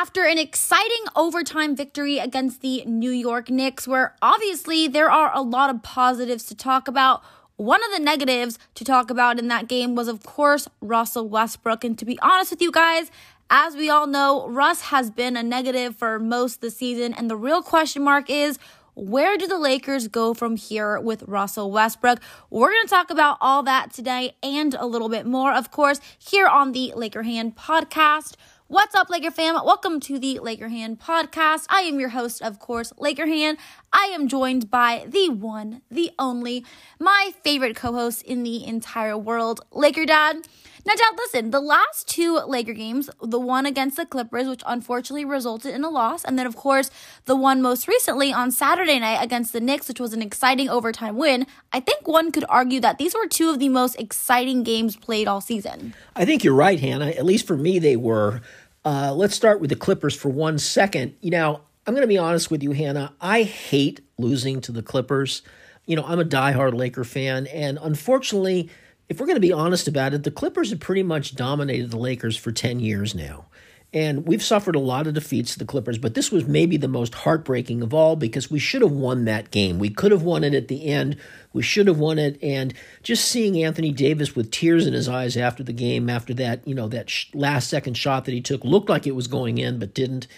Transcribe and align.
after 0.00 0.24
an 0.24 0.38
exciting 0.38 1.04
overtime 1.14 1.76
victory 1.76 2.16
against 2.16 2.62
the 2.62 2.82
New 2.86 3.10
York 3.10 3.50
Knicks, 3.50 3.86
where 3.86 4.16
obviously 4.22 4.88
there 4.88 5.10
are 5.10 5.30
a 5.34 5.42
lot 5.42 5.68
of 5.68 5.82
positives 5.82 6.44
to 6.44 6.54
talk 6.54 6.88
about. 6.88 7.22
One 7.56 7.84
of 7.84 7.90
the 7.94 8.02
negatives 8.02 8.58
to 8.76 8.84
talk 8.84 9.10
about 9.10 9.38
in 9.38 9.48
that 9.48 9.68
game 9.68 9.94
was, 9.94 10.08
of 10.08 10.22
course, 10.22 10.66
Russell 10.80 11.28
Westbrook. 11.28 11.84
And 11.84 11.98
to 11.98 12.06
be 12.06 12.18
honest 12.20 12.50
with 12.50 12.62
you 12.62 12.72
guys, 12.72 13.10
as 13.50 13.76
we 13.76 13.90
all 13.90 14.06
know, 14.06 14.48
Russ 14.48 14.80
has 14.80 15.10
been 15.10 15.36
a 15.36 15.42
negative 15.42 15.96
for 15.96 16.18
most 16.18 16.54
of 16.54 16.60
the 16.62 16.70
season. 16.70 17.12
And 17.12 17.28
the 17.28 17.36
real 17.36 17.62
question 17.62 18.02
mark 18.02 18.30
is, 18.30 18.58
where 18.94 19.36
do 19.36 19.46
the 19.46 19.58
Lakers 19.58 20.08
go 20.08 20.32
from 20.32 20.56
here 20.56 20.98
with 20.98 21.24
Russell 21.24 21.70
Westbrook? 21.70 22.20
We're 22.48 22.70
going 22.70 22.86
to 22.86 22.88
talk 22.88 23.10
about 23.10 23.36
all 23.42 23.62
that 23.64 23.92
today 23.92 24.34
and 24.42 24.74
a 24.74 24.86
little 24.86 25.10
bit 25.10 25.26
more, 25.26 25.52
of 25.52 25.70
course, 25.70 26.00
here 26.18 26.46
on 26.46 26.72
the 26.72 26.94
Laker 26.96 27.22
Hannah 27.22 27.50
podcast. 27.50 28.36
What's 28.70 28.94
up, 28.94 29.10
Laker 29.10 29.32
fam? 29.32 29.56
Welcome 29.56 29.98
to 29.98 30.16
the 30.16 30.38
Laker 30.38 30.68
Hannah 30.68 30.94
podcast. 30.94 31.66
I 31.68 31.80
am 31.80 31.98
your 31.98 32.10
host, 32.10 32.40
of 32.40 32.60
course, 32.60 32.92
Laker 32.96 33.26
Hannah. 33.26 33.58
I 33.92 34.12
am 34.14 34.28
joined 34.28 34.70
by 34.70 35.06
the 35.08 35.28
one, 35.28 35.82
the 35.90 36.12
only, 36.20 36.64
my 37.00 37.32
favorite 37.42 37.74
co 37.74 37.92
host 37.92 38.22
in 38.22 38.44
the 38.44 38.64
entire 38.64 39.18
world, 39.18 39.60
Laker 39.72 40.06
Dad. 40.06 40.46
Now, 40.86 40.94
Dad, 40.94 41.14
listen, 41.16 41.50
the 41.50 41.60
last 41.60 42.08
two 42.08 42.38
Laker 42.46 42.72
games, 42.72 43.10
the 43.22 43.38
one 43.38 43.66
against 43.66 43.96
the 43.96 44.06
Clippers, 44.06 44.48
which 44.48 44.62
unfortunately 44.66 45.24
resulted 45.24 45.74
in 45.74 45.84
a 45.84 45.90
loss, 45.90 46.24
and 46.24 46.38
then, 46.38 46.46
of 46.46 46.56
course, 46.56 46.90
the 47.26 47.36
one 47.36 47.60
most 47.60 47.86
recently 47.86 48.32
on 48.32 48.50
Saturday 48.50 48.98
night 48.98 49.22
against 49.22 49.52
the 49.52 49.60
Knicks, 49.60 49.88
which 49.88 50.00
was 50.00 50.14
an 50.14 50.22
exciting 50.22 50.70
overtime 50.70 51.16
win, 51.16 51.46
I 51.72 51.80
think 51.80 52.08
one 52.08 52.32
could 52.32 52.44
argue 52.48 52.80
that 52.80 52.98
these 52.98 53.14
were 53.14 53.26
two 53.26 53.50
of 53.50 53.58
the 53.58 53.68
most 53.68 53.96
exciting 54.00 54.62
games 54.62 54.96
played 54.96 55.28
all 55.28 55.40
season. 55.40 55.94
I 56.16 56.24
think 56.24 56.44
you're 56.44 56.54
right, 56.54 56.80
Hannah. 56.80 57.08
At 57.08 57.24
least 57.24 57.46
for 57.46 57.56
me, 57.56 57.78
they 57.78 57.96
were. 57.96 58.40
Uh, 58.82 59.12
let's 59.14 59.34
start 59.34 59.60
with 59.60 59.68
the 59.68 59.76
Clippers 59.76 60.14
for 60.14 60.30
one 60.30 60.58
second. 60.58 61.14
You 61.20 61.30
know, 61.30 61.60
I'm 61.86 61.92
going 61.92 62.02
to 62.02 62.08
be 62.08 62.18
honest 62.18 62.50
with 62.50 62.62
you, 62.62 62.72
Hannah. 62.72 63.12
I 63.20 63.42
hate 63.42 64.00
losing 64.16 64.62
to 64.62 64.72
the 64.72 64.82
Clippers. 64.82 65.42
You 65.84 65.96
know, 65.96 66.04
I'm 66.06 66.20
a 66.20 66.24
diehard 66.24 66.72
Laker 66.72 67.04
fan, 67.04 67.46
and 67.48 67.78
unfortunately, 67.82 68.70
if 69.10 69.18
we're 69.18 69.26
going 69.26 69.36
to 69.36 69.40
be 69.40 69.52
honest 69.52 69.88
about 69.88 70.14
it, 70.14 70.22
the 70.22 70.30
Clippers 70.30 70.70
have 70.70 70.78
pretty 70.78 71.02
much 71.02 71.34
dominated 71.34 71.90
the 71.90 71.98
Lakers 71.98 72.36
for 72.36 72.52
10 72.52 72.78
years 72.78 73.12
now. 73.12 73.46
And 73.92 74.24
we've 74.24 74.42
suffered 74.42 74.76
a 74.76 74.80
lot 74.80 75.08
of 75.08 75.14
defeats 75.14 75.52
to 75.52 75.58
the 75.58 75.64
Clippers, 75.64 75.98
but 75.98 76.14
this 76.14 76.30
was 76.30 76.46
maybe 76.46 76.76
the 76.76 76.86
most 76.86 77.12
heartbreaking 77.12 77.82
of 77.82 77.92
all 77.92 78.14
because 78.14 78.52
we 78.52 78.60
should 78.60 78.82
have 78.82 78.92
won 78.92 79.24
that 79.24 79.50
game. 79.50 79.80
We 79.80 79.90
could 79.90 80.12
have 80.12 80.22
won 80.22 80.44
it 80.44 80.54
at 80.54 80.68
the 80.68 80.86
end. 80.86 81.16
We 81.52 81.62
should 81.62 81.88
have 81.88 81.98
won 81.98 82.20
it. 82.20 82.38
And 82.40 82.72
just 83.02 83.26
seeing 83.26 83.60
Anthony 83.60 83.90
Davis 83.90 84.36
with 84.36 84.52
tears 84.52 84.86
in 84.86 84.92
his 84.92 85.08
eyes 85.08 85.36
after 85.36 85.64
the 85.64 85.72
game, 85.72 86.08
after 86.08 86.32
that, 86.34 86.66
you 86.68 86.76
know, 86.76 86.86
that 86.86 87.10
sh- 87.10 87.26
last 87.34 87.68
second 87.68 87.94
shot 87.94 88.26
that 88.26 88.32
he 88.32 88.40
took 88.40 88.62
looked 88.62 88.88
like 88.88 89.08
it 89.08 89.16
was 89.16 89.26
going 89.26 89.58
in, 89.58 89.80
but 89.80 89.92
didn't. 89.92 90.28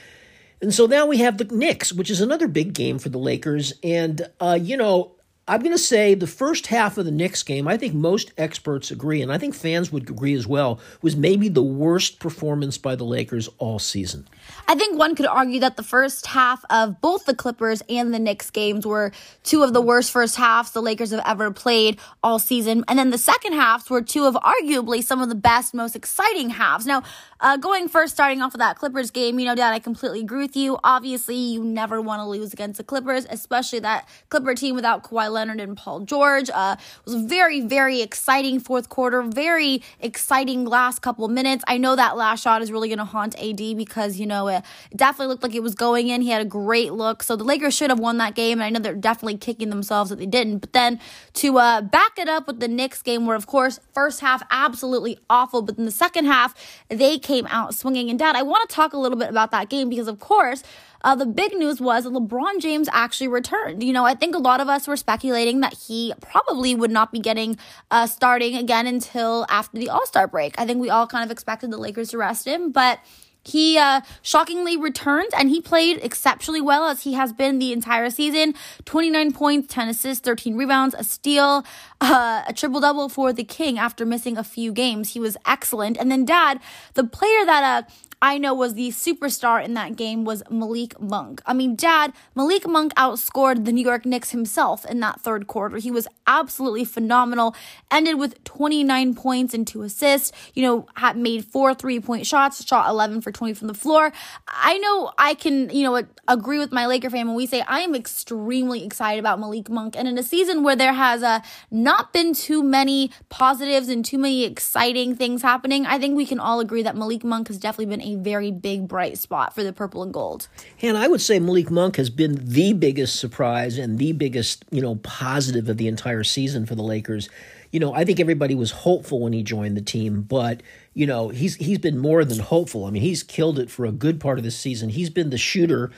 And 0.63 0.73
so 0.73 0.87
now 0.87 1.05
we 1.05 1.19
have 1.19 1.37
the 1.37 1.45
Knicks, 1.45 1.93
which 1.93 2.09
is 2.09 2.23
another 2.23 2.49
big 2.49 2.73
game 2.73 2.99
for 2.99 3.11
the 3.11 3.19
Lakers. 3.19 3.75
And, 3.85 4.27
uh, 4.41 4.59
you 4.59 4.79
know, 4.79 5.13
I'm 5.49 5.59
going 5.59 5.73
to 5.73 5.79
say 5.79 6.15
the 6.15 6.29
first 6.29 6.69
half 6.69 6.99
of 6.99 7.05
the 7.05 7.11
Knicks 7.11 7.43
game, 7.43 7.67
I 7.67 7.77
think 7.77 7.95
most 7.95 8.33
experts 8.39 8.93
agree, 8.93 9.23
and 9.23 9.33
I 9.33 9.39
think 9.39 9.57
fans 9.57 9.91
would 9.91 10.09
agree 10.09 10.35
as 10.35 10.47
well, 10.47 10.79
was 11.03 11.17
maybe 11.17 11.49
the 11.49 11.65
worst 11.65 12.21
performance 12.21 12.79
by 12.79 12.95
the 12.95 13.03
Lakers 13.03 13.49
all 13.59 13.81
season. 13.81 14.29
I 14.69 14.77
think 14.77 14.97
one 14.97 15.17
could 15.17 15.27
argue 15.27 15.59
that 15.59 15.77
the 15.77 15.83
first 15.83 16.27
half 16.27 16.65
of 16.71 17.01
both 17.01 17.25
the 17.25 17.35
Clippers 17.35 17.83
and 17.89 18.15
the 18.15 18.21
Knicks 18.21 18.51
games 18.51 18.87
were 18.87 19.11
two 19.43 19.65
of 19.65 19.73
the 19.73 19.81
worst 19.81 20.13
first 20.13 20.37
halves 20.37 20.71
the 20.71 20.81
Lakers 20.81 21.11
have 21.11 21.23
ever 21.27 21.51
played 21.51 21.99
all 22.23 22.39
season. 22.39 22.85
And 22.87 22.97
then 22.97 23.11
the 23.11 23.19
second 23.19 23.55
halves 23.55 23.91
were 23.91 24.01
two 24.01 24.27
of 24.27 24.35
arguably 24.35 25.03
some 25.03 25.21
of 25.21 25.29
the 25.29 25.35
best, 25.35 25.75
most 25.75 25.97
exciting 25.97 26.51
halves. 26.51 26.87
Now, 26.87 27.03
uh, 27.41 27.57
going 27.57 27.89
first, 27.89 28.15
starting 28.15 28.41
off 28.43 28.53
with 28.53 28.61
that 28.61 28.77
Clippers 28.77 29.11
game, 29.11 29.41
you 29.41 29.47
know, 29.47 29.57
Dad, 29.57 29.73
I 29.73 29.81
completely 29.81 30.21
agree 30.21 30.43
with 30.43 30.55
you. 30.55 30.79
Obviously, 30.85 31.35
you 31.35 31.65
never 31.65 32.01
want 32.01 32.21
to 32.21 32.27
lose 32.27 32.53
against 32.53 32.79
the 32.79 32.85
Clippers, 32.85 33.27
especially 33.29 33.81
that 33.81 34.09
Clipper 34.29 34.55
team 34.55 34.77
without 34.77 35.03
Kawhi 35.03 35.32
Leonard 35.33 35.61
and 35.61 35.77
Paul 35.77 36.01
George. 36.01 36.51
Uh, 36.51 36.77
was 37.05 37.15
a 37.15 37.27
very, 37.27 37.61
very 37.61 38.01
exciting 38.03 38.61
fourth 38.61 38.89
quarter, 38.89 39.23
very 39.23 39.83
exciting 40.01 40.65
last 40.65 41.01
couple 41.03 41.27
minutes. 41.29 41.65
I 41.67 41.79
know 41.79 41.97
that 41.97 42.17
last 42.17 42.43
shot 42.43 42.63
is 42.63 42.71
really 42.71 42.89
going 42.89 42.99
to 42.99 43.05
haunt 43.05 43.35
AD 43.43 43.77
because, 43.77 44.19
you 44.21 44.27
know, 44.27 44.49
it 44.49 44.63
definitely 44.95 45.29
looked 45.29 45.43
like 45.43 45.55
it 45.55 45.63
was 45.63 45.75
going 45.75 46.09
in. 46.09 46.21
He 46.23 46.31
had 46.31 46.43
a 46.43 46.47
great 46.49 46.93
look. 46.93 47.23
So 47.23 47.37
the 47.37 47.45
Lakers 47.45 47.75
should 47.75 47.91
have 47.91 47.99
won 47.99 48.19
that 48.19 48.35
game. 48.35 48.61
And 48.61 48.65
I 48.65 48.71
know 48.71 48.79
they're 48.79 48.95
definitely 48.95 49.39
kicking 49.39 49.71
themselves 49.71 50.11
that 50.11 50.19
they 50.19 50.27
didn't. 50.27 50.59
But 50.59 50.73
then 50.73 51.01
to 51.35 51.59
uh, 51.59 51.81
back 51.81 52.19
it 52.19 52.29
up 52.29 52.47
with 52.47 52.61
the 52.61 52.69
Knicks 52.69 53.03
game, 53.03 53.27
where, 53.27 53.37
of 53.37 53.47
course, 53.47 53.81
first 53.95 54.21
half 54.21 54.43
absolutely 54.51 55.19
awful, 55.29 55.63
but 55.63 55.79
in 55.79 55.85
the 55.85 55.91
second 55.91 56.27
half, 56.27 56.55
they 56.89 57.19
came 57.19 57.47
out 57.49 57.75
swinging. 57.75 58.11
And, 58.11 58.19
Dad, 58.19 58.37
I 58.37 58.43
want 58.43 58.69
to 58.69 58.75
talk 58.75 58.93
a 58.93 58.99
little 58.99 59.19
bit 59.19 59.31
about 59.31 59.51
that 59.53 59.69
game 59.69 59.89
because, 59.89 60.09
of 60.09 60.19
course, 60.19 60.63
uh, 61.05 61.15
the 61.15 61.27
big 61.27 61.55
news 61.55 61.81
was 61.81 62.07
LeBron 62.07 62.61
James 62.61 62.89
actually 62.93 63.29
returned. 63.29 63.83
You 63.83 63.93
know, 63.93 64.05
I 64.05 64.15
think 64.15 64.35
a 64.35 64.39
lot 64.39 64.61
of 64.61 64.69
us 64.69 64.87
were 64.87 64.97
speculating 64.97 65.61
that 65.61 65.75
he 65.75 66.13
probably 66.21 66.75
would 66.75 66.91
not 66.91 67.13
be 67.13 67.19
getting 67.19 67.59
uh, 67.91 68.07
starting 68.07 68.57
again 68.57 68.87
until 68.87 69.47
after 69.49 69.79
the 69.79 69.89
All 69.89 70.07
Star 70.07 70.27
break. 70.27 70.59
I 70.59 70.67
think 70.67 70.81
we 70.81 70.91
all 70.91 71.07
kind 71.07 71.25
of 71.25 71.31
expected 71.31 71.71
the 71.71 71.79
Lakers 71.79 72.11
to 72.11 72.19
rest 72.19 72.47
him, 72.47 72.73
but 72.73 73.01
he 73.45 73.79
uh, 73.79 74.03
shockingly 74.23 74.77
returned 74.77 75.31
and 75.37 75.49
he 75.51 75.61
played 75.61 75.99
exceptionally 76.03 76.61
well 76.61 76.87
as 76.87 77.03
he 77.03 77.15
has 77.15 77.33
been 77.33 77.59
the 77.59 77.73
entire 77.73 78.11
season 78.11 78.55
29 78.85 79.33
points, 79.33 79.73
10 79.73 79.89
assists, 79.89 80.25
13 80.25 80.57
rebounds, 80.57 80.95
a 80.99 81.05
steal, 81.05 81.65
uh, 82.01 82.43
a 82.47 82.53
triple 82.53 82.81
double 82.81 83.09
for 83.09 83.33
the 83.33 83.45
King 83.45 83.79
after 83.79 84.05
missing 84.05 84.37
a 84.37 84.45
few 84.45 84.73
games. 84.73 85.13
He 85.13 85.21
was 85.21 85.37
excellent. 85.47 85.97
And 85.99 86.11
then, 86.11 86.25
Dad, 86.25 86.61
the 86.95 87.05
player 87.05 87.45
that 87.45 87.85
uh, 87.87 87.91
I 88.23 88.39
know 88.39 88.55
was 88.55 88.75
the 88.75 88.91
superstar 88.91 89.63
in 89.65 89.75
that 89.75 89.97
game 89.97 90.25
was 90.25 90.45
Malik 90.49 90.99
Monk. 91.01 91.43
I 91.45 91.53
mean, 91.53 91.75
Dad, 91.75 92.13
Malik 92.37 92.69
Monk 92.69 92.95
outscored 92.95 93.65
the 93.65 93.73
New 93.73 93.85
York 93.85 94.07
Knicks 94.07 94.31
himself 94.31 94.85
in 94.85 95.01
that 95.01 95.21
third 95.21 95.49
quarter. 95.49 95.79
He 95.79 95.91
was 95.91 96.07
absolutely 96.29 96.85
phenomenal. 96.85 97.57
Ended 97.91 98.21
with 98.21 98.43
29 98.45 99.15
points 99.15 99.55
and 99.55 99.67
two 99.67 99.83
assists. 99.83 100.31
You 100.55 100.63
know, 100.63 100.87
had 100.95 101.17
made 101.17 101.45
four 101.45 101.75
three 101.75 101.99
point 101.99 102.25
shots, 102.25 102.65
shot 102.65 102.89
11 102.89 103.23
for 103.23 103.32
20 103.33 103.55
from 103.55 103.69
the 103.69 103.75
floor. 103.75 104.13
I 104.47 104.79
know 104.79 105.13
I 105.19 105.35
can, 105.35 105.71
you 105.71 105.83
know, 105.83 106.03
agree 106.29 106.59
with 106.59 106.73
my 106.73 106.87
Laker 106.87 107.11
fan 107.11 107.27
when 107.27 107.37
we 107.37 107.47
say 107.47 107.63
I 107.63 107.81
am 107.81 107.95
extremely 107.95 108.85
excited 108.85 109.19
about 109.19 109.41
Malik 109.41 109.69
Monk. 109.69 109.97
And 109.97 110.07
in 110.07 110.19
a 110.19 110.23
season 110.23 110.63
where 110.63 110.77
there 110.77 110.93
has 110.93 111.23
uh, 111.23 111.41
not 111.71 112.13
been 112.13 112.35
too 112.35 112.63
many 112.63 113.11
positives 113.29 113.89
and 113.89 114.05
too 114.05 114.19
many 114.19 114.45
exciting 114.45 115.17
things 115.17 115.43
happening, 115.43 115.87
I 115.87 115.99
think 115.99 116.17
we 116.17 116.27
can 116.27 116.39
all 116.39 116.61
agree 116.61 116.83
that 116.83 116.97
Malik 116.97 117.25
Monk 117.25 117.49
has 117.49 117.59
definitely 117.59 117.97
been 117.97 118.03
a 118.03 118.17
very 118.17 118.51
big 118.51 118.89
bright 118.89 119.19
spot 119.19 119.55
for 119.55 119.63
the 119.63 119.73
purple 119.73 120.03
and 120.03 120.13
gold. 120.13 120.49
And 120.81 120.97
I 120.97 121.09
would 121.09 121.21
say 121.21 121.39
Malik 121.39 121.71
Monk 121.71 121.97
has 121.97 122.11
been 122.11 122.39
the 122.41 122.73
biggest 122.73 123.19
surprise 123.19 123.79
and 123.79 123.99
the 123.99 124.13
biggest, 124.13 124.65
you 124.71 124.81
know, 124.81 124.97
positive 124.97 125.69
of 125.69 125.77
the 125.77 125.89
entire 125.89 126.25
season 126.25 126.67
for 126.67 126.75
the 126.75 126.83
Lakers. 126.83 127.29
You 127.73 127.81
know, 127.81 127.93
I 127.93 128.05
think 128.05 128.21
everybody 128.21 128.55
was 128.55 128.71
hopeful 128.71 129.21
when 129.21 129.33
he 129.33 129.43
joined 129.43 129.77
the 129.77 129.83
team, 129.83 130.23
but 130.23 130.63
you 130.95 131.07
know, 131.07 131.31
he's 131.31 131.57
he's 131.57 131.79
been 131.79 131.99
more 131.99 132.25
than 132.25 132.39
hopeful. 132.39 132.85
I 132.85 132.91
mean, 132.91 133.03
he's 133.03 133.23
killed 133.23 133.59
it 133.59 133.71
for 133.71 133.85
a 133.85 133.93
good 133.93 134.21
part 134.21 134.39
of 134.39 134.45
the 134.45 134.51
season. 134.51 134.91
He's 134.91 135.11
been 135.11 135.31
the 135.31 135.39
shooter 135.39 135.91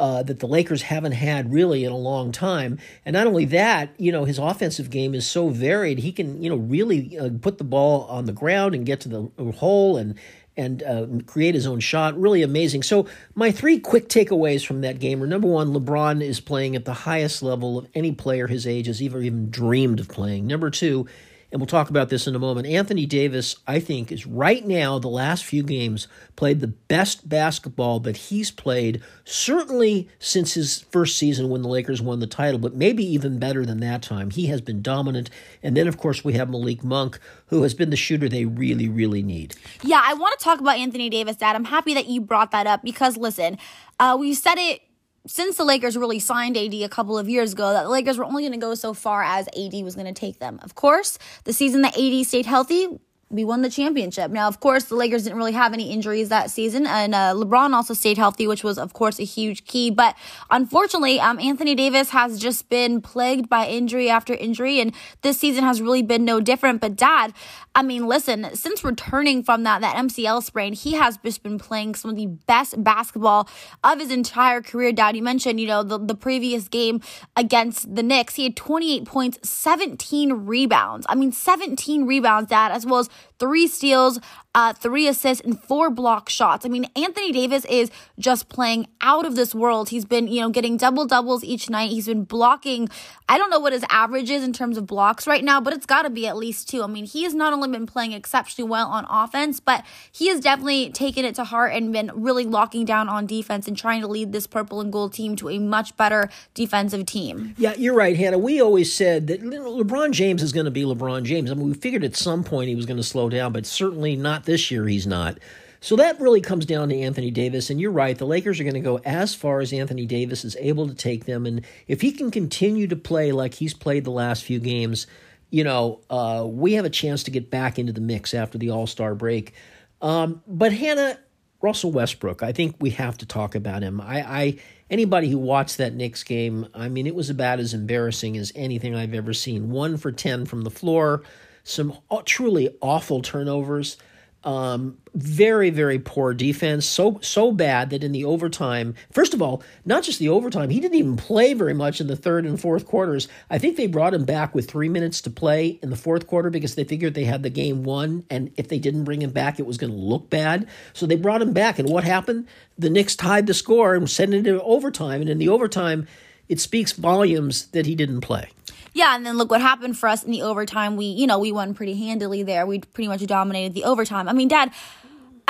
uh, 0.00 0.22
that 0.22 0.40
the 0.40 0.46
Lakers 0.46 0.80
haven't 0.80 1.12
had 1.12 1.52
really 1.52 1.84
in 1.84 1.92
a 1.92 1.96
long 1.96 2.32
time. 2.32 2.78
And 3.04 3.12
not 3.12 3.26
only 3.26 3.44
that, 3.44 3.90
you 3.98 4.10
know, 4.10 4.24
his 4.24 4.38
offensive 4.38 4.88
game 4.88 5.14
is 5.14 5.26
so 5.26 5.50
varied. 5.50 5.98
He 5.98 6.10
can, 6.10 6.42
you 6.42 6.48
know, 6.48 6.56
really 6.56 7.18
uh, 7.18 7.28
put 7.42 7.58
the 7.58 7.64
ball 7.64 8.04
on 8.04 8.24
the 8.24 8.32
ground 8.32 8.74
and 8.74 8.86
get 8.86 9.00
to 9.02 9.08
the 9.10 9.52
hole 9.52 9.98
and 9.98 10.18
and 10.56 10.82
uh, 10.82 11.06
create 11.26 11.54
his 11.54 11.66
own 11.66 11.80
shot. 11.80 12.18
Really 12.20 12.42
amazing. 12.42 12.82
So, 12.82 13.06
my 13.34 13.50
three 13.50 13.78
quick 13.78 14.08
takeaways 14.08 14.64
from 14.66 14.80
that 14.82 14.98
game 14.98 15.22
are 15.22 15.26
number 15.26 15.48
one, 15.48 15.72
LeBron 15.72 16.22
is 16.22 16.40
playing 16.40 16.76
at 16.76 16.84
the 16.84 16.92
highest 16.92 17.42
level 17.42 17.78
of 17.78 17.88
any 17.94 18.12
player 18.12 18.46
his 18.46 18.66
age 18.66 18.86
has 18.86 19.00
ever 19.00 19.20
even 19.20 19.50
dreamed 19.50 20.00
of 20.00 20.08
playing. 20.08 20.46
Number 20.46 20.70
two, 20.70 21.06
and 21.52 21.60
we'll 21.60 21.66
talk 21.66 21.90
about 21.90 22.08
this 22.08 22.26
in 22.26 22.36
a 22.36 22.38
moment. 22.38 22.66
Anthony 22.66 23.06
Davis, 23.06 23.56
I 23.66 23.80
think, 23.80 24.12
is 24.12 24.26
right 24.26 24.64
now, 24.64 24.98
the 24.98 25.08
last 25.08 25.44
few 25.44 25.62
games, 25.62 26.06
played 26.36 26.60
the 26.60 26.68
best 26.68 27.28
basketball 27.28 28.00
that 28.00 28.16
he's 28.16 28.50
played, 28.50 29.02
certainly 29.24 30.08
since 30.18 30.54
his 30.54 30.82
first 30.90 31.16
season 31.16 31.48
when 31.48 31.62
the 31.62 31.68
Lakers 31.68 32.00
won 32.00 32.20
the 32.20 32.26
title, 32.26 32.58
but 32.58 32.74
maybe 32.74 33.04
even 33.04 33.38
better 33.38 33.66
than 33.66 33.80
that 33.80 34.02
time. 34.02 34.30
He 34.30 34.46
has 34.46 34.60
been 34.60 34.80
dominant. 34.80 35.28
And 35.62 35.76
then, 35.76 35.88
of 35.88 35.98
course, 35.98 36.24
we 36.24 36.34
have 36.34 36.48
Malik 36.48 36.84
Monk, 36.84 37.18
who 37.46 37.62
has 37.62 37.74
been 37.74 37.90
the 37.90 37.96
shooter 37.96 38.28
they 38.28 38.44
really, 38.44 38.88
really 38.88 39.22
need. 39.22 39.56
Yeah, 39.82 40.00
I 40.04 40.14
want 40.14 40.38
to 40.38 40.44
talk 40.44 40.60
about 40.60 40.78
Anthony 40.78 41.10
Davis, 41.10 41.36
Dad. 41.36 41.56
I'm 41.56 41.64
happy 41.64 41.94
that 41.94 42.06
you 42.06 42.20
brought 42.20 42.52
that 42.52 42.66
up 42.66 42.82
because, 42.82 43.16
listen, 43.16 43.58
uh, 43.98 44.16
we 44.18 44.34
said 44.34 44.56
it 44.56 44.82
since 45.30 45.56
the 45.56 45.64
Lakers 45.64 45.96
really 45.96 46.18
signed 46.18 46.56
AD 46.56 46.74
a 46.74 46.88
couple 46.88 47.16
of 47.16 47.28
years 47.28 47.52
ago, 47.52 47.72
that 47.72 47.84
the 47.84 47.88
Lakers 47.88 48.18
were 48.18 48.24
only 48.24 48.42
going 48.42 48.52
to 48.52 48.58
go 48.58 48.74
so 48.74 48.92
far 48.92 49.22
as 49.22 49.46
AD 49.56 49.72
was 49.84 49.94
going 49.94 50.12
to 50.12 50.12
take 50.12 50.40
them. 50.40 50.58
Of 50.64 50.74
course, 50.74 51.18
the 51.44 51.52
season 51.52 51.82
that 51.82 51.96
AD 51.96 52.26
stayed 52.26 52.46
healthy, 52.46 52.88
we 53.30 53.44
won 53.44 53.62
the 53.62 53.70
championship. 53.70 54.32
Now, 54.32 54.48
of 54.48 54.58
course, 54.58 54.84
the 54.84 54.96
Lakers 54.96 55.22
didn't 55.22 55.38
really 55.38 55.52
have 55.52 55.72
any 55.72 55.92
injuries 55.92 56.28
that 56.30 56.50
season, 56.50 56.84
and 56.84 57.14
uh, 57.14 57.32
LeBron 57.34 57.72
also 57.72 57.94
stayed 57.94 58.18
healthy, 58.18 58.48
which 58.48 58.64
was, 58.64 58.76
of 58.76 58.92
course, 58.92 59.20
a 59.20 59.24
huge 59.24 59.64
key. 59.66 59.88
But 59.88 60.16
unfortunately, 60.50 61.20
um, 61.20 61.38
Anthony 61.38 61.76
Davis 61.76 62.10
has 62.10 62.40
just 62.40 62.68
been 62.68 63.00
plagued 63.00 63.48
by 63.48 63.68
injury 63.68 64.10
after 64.10 64.34
injury, 64.34 64.80
and 64.80 64.92
this 65.22 65.38
season 65.38 65.62
has 65.62 65.80
really 65.80 66.02
been 66.02 66.24
no 66.24 66.40
different. 66.40 66.80
But, 66.80 66.96
Dad, 66.96 67.32
I 67.72 67.82
mean, 67.82 68.08
listen, 68.08 68.48
since 68.56 68.82
returning 68.82 69.44
from 69.44 69.62
that 69.62 69.80
that 69.80 69.94
MCL 69.94 70.42
sprain, 70.42 70.72
he 70.72 70.94
has 70.94 71.16
just 71.18 71.44
been 71.44 71.58
playing 71.58 71.94
some 71.94 72.10
of 72.10 72.16
the 72.16 72.26
best 72.26 72.82
basketball 72.82 73.48
of 73.84 74.00
his 74.00 74.10
entire 74.10 74.60
career. 74.60 74.90
Dad, 74.90 75.14
you 75.14 75.22
mentioned, 75.22 75.60
you 75.60 75.68
know, 75.68 75.84
the, 75.84 75.98
the 75.98 76.16
previous 76.16 76.66
game 76.66 77.00
against 77.36 77.94
the 77.94 78.02
Knicks, 78.02 78.34
he 78.34 78.42
had 78.42 78.56
28 78.56 79.04
points, 79.04 79.48
17 79.48 80.32
rebounds. 80.32 81.06
I 81.08 81.14
mean, 81.14 81.30
17 81.30 82.06
rebounds, 82.06 82.50
Dad, 82.50 82.72
as 82.72 82.84
well 82.84 82.98
as 82.98 83.08
three 83.38 83.66
steals, 83.66 84.20
uh, 84.54 84.72
three 84.72 85.08
assists, 85.08 85.44
and 85.44 85.60
four 85.62 85.90
block 85.90 86.28
shots. 86.28 86.66
I 86.66 86.68
mean, 86.68 86.86
Anthony 86.94 87.32
Davis 87.32 87.64
is 87.66 87.90
just 88.18 88.48
playing 88.48 88.86
out 89.00 89.24
of 89.24 89.34
this 89.34 89.54
world. 89.54 89.88
He's 89.88 90.04
been, 90.04 90.28
you 90.28 90.40
know, 90.40 90.50
getting 90.50 90.76
double 90.76 91.06
doubles 91.06 91.42
each 91.42 91.70
night. 91.70 91.90
He's 91.90 92.06
been 92.06 92.24
blocking. 92.24 92.88
I 93.28 93.38
don't 93.38 93.50
know 93.50 93.60
what 93.60 93.72
his 93.72 93.84
average 93.90 94.28
is 94.28 94.42
in 94.42 94.52
terms 94.52 94.76
of 94.76 94.86
blocks 94.86 95.26
right 95.26 95.42
now, 95.42 95.60
but 95.60 95.72
it's 95.72 95.86
got 95.86 96.02
to 96.02 96.10
be 96.10 96.26
at 96.26 96.36
least 96.36 96.68
two. 96.68 96.82
I 96.82 96.86
mean, 96.86 97.04
he 97.04 97.22
has 97.22 97.34
not 97.34 97.52
only 97.52 97.68
been 97.68 97.86
playing 97.86 98.12
exceptionally 98.12 98.68
well 98.68 98.88
on 98.88 99.06
offense, 99.08 99.60
but 99.60 99.84
he 100.10 100.28
has 100.28 100.40
definitely 100.40 100.90
taken 100.90 101.24
it 101.24 101.34
to 101.36 101.44
heart 101.44 101.72
and 101.72 101.92
been 101.92 102.10
really 102.14 102.44
locking 102.44 102.84
down 102.84 103.08
on 103.08 103.26
defense 103.26 103.68
and 103.68 103.76
trying 103.76 104.00
to 104.02 104.08
lead 104.08 104.32
this 104.32 104.46
purple 104.46 104.80
and 104.80 104.92
gold 104.92 105.12
team 105.12 105.36
to 105.36 105.48
a 105.48 105.58
much 105.58 105.96
better 105.96 106.28
defensive 106.54 107.06
team. 107.06 107.54
Yeah, 107.56 107.74
you're 107.78 107.94
right, 107.94 108.16
Hannah. 108.16 108.38
We 108.38 108.60
always 108.60 108.92
said 108.92 109.28
that 109.28 109.42
LeBron 109.42 110.10
James 110.10 110.42
is 110.42 110.52
going 110.52 110.64
to 110.64 110.70
be 110.70 110.82
LeBron 110.82 111.22
James. 111.22 111.50
I 111.50 111.54
mean, 111.54 111.68
we 111.68 111.74
figured 111.74 112.04
at 112.04 112.16
some 112.16 112.42
point 112.42 112.68
he 112.68 112.74
was 112.74 112.86
going 112.86 112.96
to 112.96 113.02
slow 113.10 113.28
down, 113.28 113.52
but 113.52 113.66
certainly 113.66 114.16
not 114.16 114.44
this 114.44 114.70
year 114.70 114.86
he's 114.86 115.06
not. 115.06 115.38
So 115.82 115.96
that 115.96 116.20
really 116.20 116.42
comes 116.42 116.66
down 116.66 116.90
to 116.90 117.00
Anthony 117.00 117.30
Davis. 117.30 117.70
And 117.70 117.80
you're 117.80 117.90
right, 117.90 118.16
the 118.16 118.26
Lakers 118.26 118.60
are 118.60 118.64
going 118.64 118.74
to 118.74 118.80
go 118.80 119.00
as 119.04 119.34
far 119.34 119.60
as 119.60 119.72
Anthony 119.72 120.04
Davis 120.06 120.44
is 120.44 120.56
able 120.60 120.88
to 120.88 120.94
take 120.94 121.24
them. 121.24 121.46
And 121.46 121.62
if 121.88 122.02
he 122.02 122.12
can 122.12 122.30
continue 122.30 122.86
to 122.88 122.96
play 122.96 123.32
like 123.32 123.54
he's 123.54 123.72
played 123.72 124.04
the 124.04 124.10
last 124.10 124.44
few 124.44 124.60
games, 124.60 125.06
you 125.48 125.64
know, 125.64 126.00
uh, 126.10 126.46
we 126.46 126.74
have 126.74 126.84
a 126.84 126.90
chance 126.90 127.24
to 127.24 127.30
get 127.30 127.50
back 127.50 127.78
into 127.78 127.92
the 127.92 128.00
mix 128.00 128.34
after 128.34 128.58
the 128.58 128.70
All 128.70 128.86
Star 128.86 129.14
break. 129.14 129.54
Um, 130.02 130.42
but 130.46 130.72
Hannah, 130.72 131.18
Russell 131.62 131.92
Westbrook, 131.92 132.42
I 132.42 132.52
think 132.52 132.76
we 132.80 132.90
have 132.90 133.18
to 133.18 133.26
talk 133.26 133.54
about 133.54 133.82
him. 133.82 134.00
I, 134.00 134.20
I 134.20 134.58
anybody 134.90 135.30
who 135.30 135.38
watched 135.38 135.78
that 135.78 135.94
Knicks 135.94 136.24
game, 136.24 136.68
I 136.74 136.88
mean, 136.88 137.06
it 137.06 137.14
was 137.14 137.30
about 137.30 137.58
as 137.58 137.74
embarrassing 137.74 138.36
as 138.36 138.52
anything 138.54 138.94
I've 138.94 139.14
ever 139.14 139.32
seen. 139.32 139.70
One 139.70 139.96
for 139.96 140.12
ten 140.12 140.46
from 140.46 140.62
the 140.62 140.70
floor 140.70 141.22
some 141.64 141.96
truly 142.24 142.76
awful 142.80 143.22
turnovers. 143.22 143.96
Um, 144.42 144.96
very 145.14 145.68
very 145.68 145.98
poor 145.98 146.32
defense. 146.32 146.86
So 146.86 147.18
so 147.20 147.52
bad 147.52 147.90
that 147.90 148.02
in 148.02 148.12
the 148.12 148.24
overtime, 148.24 148.94
first 149.12 149.34
of 149.34 149.42
all, 149.42 149.62
not 149.84 150.02
just 150.02 150.18
the 150.18 150.30
overtime, 150.30 150.70
he 150.70 150.80
didn't 150.80 150.96
even 150.96 151.18
play 151.18 151.52
very 151.52 151.74
much 151.74 152.00
in 152.00 152.06
the 152.06 152.16
third 152.16 152.46
and 152.46 152.58
fourth 152.58 152.86
quarters. 152.86 153.28
I 153.50 153.58
think 153.58 153.76
they 153.76 153.86
brought 153.86 154.14
him 154.14 154.24
back 154.24 154.54
with 154.54 154.70
three 154.70 154.88
minutes 154.88 155.20
to 155.22 155.30
play 155.30 155.78
in 155.82 155.90
the 155.90 155.96
fourth 155.96 156.26
quarter 156.26 156.48
because 156.48 156.74
they 156.74 156.84
figured 156.84 157.12
they 157.12 157.24
had 157.24 157.42
the 157.42 157.50
game 157.50 157.84
won, 157.84 158.24
and 158.30 158.50
if 158.56 158.68
they 158.68 158.78
didn't 158.78 159.04
bring 159.04 159.20
him 159.20 159.30
back, 159.30 159.58
it 159.58 159.66
was 159.66 159.76
going 159.76 159.92
to 159.92 159.98
look 159.98 160.30
bad. 160.30 160.66
So 160.94 161.04
they 161.04 161.16
brought 161.16 161.42
him 161.42 161.52
back, 161.52 161.78
and 161.78 161.90
what 161.90 162.04
happened? 162.04 162.46
The 162.78 162.88
Knicks 162.88 163.16
tied 163.16 163.46
the 163.46 163.52
score 163.52 163.94
and 163.94 164.08
sent 164.08 164.32
it 164.32 164.46
into 164.46 164.62
overtime, 164.62 165.20
and 165.20 165.28
in 165.28 165.36
the 165.36 165.50
overtime, 165.50 166.06
it 166.48 166.60
speaks 166.60 166.92
volumes 166.92 167.66
that 167.72 167.84
he 167.84 167.94
didn't 167.94 168.22
play. 168.22 168.48
Yeah, 168.92 169.14
and 169.14 169.24
then 169.24 169.36
look 169.36 169.50
what 169.50 169.60
happened 169.60 169.96
for 169.96 170.08
us 170.08 170.24
in 170.24 170.30
the 170.30 170.42
overtime. 170.42 170.96
We, 170.96 171.06
you 171.06 171.26
know, 171.26 171.38
we 171.38 171.52
won 171.52 171.74
pretty 171.74 171.94
handily 171.94 172.42
there. 172.42 172.66
We 172.66 172.80
pretty 172.80 173.08
much 173.08 173.24
dominated 173.26 173.74
the 173.74 173.84
overtime. 173.84 174.28
I 174.28 174.32
mean, 174.32 174.48
Dad, 174.48 174.72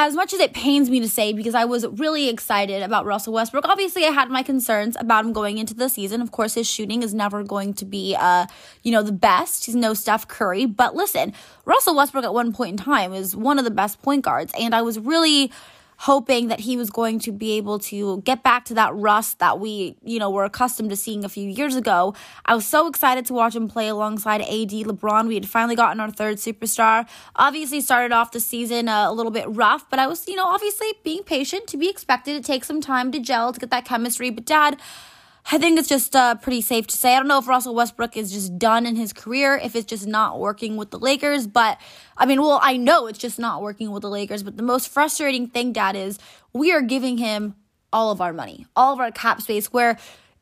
as 0.00 0.14
much 0.14 0.32
as 0.32 0.40
it 0.40 0.54
pains 0.54 0.88
me 0.88 0.98
to 1.00 1.08
say 1.08 1.34
because 1.34 1.54
I 1.54 1.66
was 1.66 1.86
really 1.86 2.30
excited 2.30 2.82
about 2.82 3.04
Russell 3.04 3.34
Westbrook, 3.34 3.66
obviously 3.66 4.06
I 4.06 4.10
had 4.10 4.30
my 4.30 4.42
concerns 4.42 4.96
about 4.98 5.26
him 5.26 5.34
going 5.34 5.58
into 5.58 5.74
the 5.74 5.90
season. 5.90 6.22
Of 6.22 6.30
course, 6.30 6.54
his 6.54 6.66
shooting 6.66 7.02
is 7.02 7.12
never 7.12 7.44
going 7.44 7.74
to 7.74 7.84
be, 7.84 8.16
uh, 8.18 8.46
you 8.82 8.92
know, 8.92 9.02
the 9.02 9.12
best. 9.12 9.66
He's 9.66 9.74
no 9.74 9.92
Steph 9.92 10.26
Curry. 10.26 10.64
But 10.64 10.94
listen, 10.94 11.34
Russell 11.66 11.94
Westbrook 11.94 12.24
at 12.24 12.32
one 12.32 12.52
point 12.52 12.80
in 12.80 12.84
time 12.84 13.12
is 13.12 13.36
one 13.36 13.58
of 13.58 13.66
the 13.66 13.70
best 13.70 14.00
point 14.00 14.24
guards. 14.24 14.52
And 14.58 14.74
I 14.74 14.80
was 14.80 14.98
really 14.98 15.52
hoping 16.00 16.48
that 16.48 16.60
he 16.60 16.78
was 16.78 16.88
going 16.88 17.18
to 17.18 17.30
be 17.30 17.52
able 17.58 17.78
to 17.78 18.22
get 18.22 18.42
back 18.42 18.64
to 18.64 18.72
that 18.72 18.94
Russ 18.94 19.34
that 19.34 19.60
we, 19.60 19.96
you 20.02 20.18
know, 20.18 20.30
were 20.30 20.44
accustomed 20.44 20.88
to 20.88 20.96
seeing 20.96 21.26
a 21.26 21.28
few 21.28 21.46
years 21.46 21.76
ago. 21.76 22.14
I 22.46 22.54
was 22.54 22.64
so 22.64 22.86
excited 22.86 23.26
to 23.26 23.34
watch 23.34 23.54
him 23.54 23.68
play 23.68 23.88
alongside 23.88 24.40
AD 24.40 24.70
LeBron. 24.70 25.28
We 25.28 25.34
had 25.34 25.46
finally 25.46 25.76
gotten 25.76 26.00
our 26.00 26.10
third 26.10 26.38
superstar. 26.38 27.06
Obviously, 27.36 27.82
started 27.82 28.12
off 28.12 28.32
the 28.32 28.40
season 28.40 28.88
uh, 28.88 29.10
a 29.10 29.12
little 29.12 29.30
bit 29.30 29.44
rough, 29.48 29.90
but 29.90 29.98
I 29.98 30.06
was, 30.06 30.26
you 30.26 30.36
know, 30.36 30.46
obviously 30.46 30.88
being 31.04 31.22
patient 31.22 31.66
to 31.66 31.76
be 31.76 31.90
expected. 31.90 32.34
It 32.34 32.46
takes 32.46 32.66
some 32.66 32.80
time 32.80 33.12
to 33.12 33.20
gel 33.20 33.52
to 33.52 33.60
get 33.60 33.68
that 33.68 33.84
chemistry. 33.84 34.30
But, 34.30 34.46
Dad, 34.46 34.80
I 35.52 35.58
think 35.58 35.80
it's 35.80 35.88
just 35.88 36.14
uh, 36.14 36.36
pretty 36.36 36.60
safe 36.60 36.86
to 36.88 36.96
say. 36.96 37.14
I 37.14 37.18
don't 37.18 37.26
know 37.26 37.38
if 37.38 37.48
Russell 37.48 37.74
Westbrook 37.74 38.16
is 38.16 38.30
just 38.30 38.56
done 38.56 38.86
in 38.86 38.94
his 38.94 39.12
career, 39.12 39.60
if 39.60 39.74
it's 39.74 39.86
just 39.86 40.06
not 40.06 40.38
working 40.38 40.76
with 40.76 40.90
the 40.90 40.98
Lakers, 40.98 41.48
but 41.48 41.80
I 42.16 42.24
mean, 42.24 42.40
well, 42.40 42.60
I 42.62 42.76
know 42.76 43.08
it's 43.08 43.18
just 43.18 43.38
not 43.38 43.60
working 43.60 43.90
with 43.90 44.02
the 44.02 44.10
Lakers, 44.10 44.44
but 44.44 44.56
the 44.56 44.62
most 44.62 44.88
frustrating 44.88 45.48
thing, 45.48 45.72
Dad, 45.72 45.96
is 45.96 46.20
we 46.52 46.70
are 46.72 46.82
giving 46.82 47.18
him 47.18 47.56
all 47.92 48.12
of 48.12 48.20
our 48.20 48.32
money, 48.32 48.66
all 48.76 48.92
of 48.92 49.00
our 49.00 49.10
cap 49.10 49.42
space, 49.42 49.72
where 49.72 49.98